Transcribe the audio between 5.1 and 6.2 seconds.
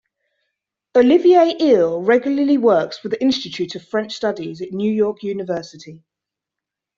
University.